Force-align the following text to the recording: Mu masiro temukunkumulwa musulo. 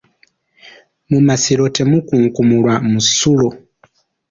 Mu 1.09 1.19
masiro 1.27 1.63
temukunkumulwa 1.75 2.73
musulo. 2.91 3.47